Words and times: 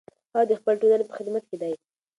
هغه 0.31 0.45
د 0.49 0.51
خپلې 0.59 0.77
ټولنې 0.81 1.05
په 1.07 1.15
خدمت 1.17 1.43
کې 1.49 1.57
دی. 1.61 1.73